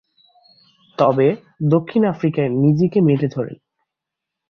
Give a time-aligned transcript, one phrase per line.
[0.97, 1.27] তবে,
[1.69, 3.57] দক্ষিণ আফ্রিকায় নিজেকে মেলে ধরেন।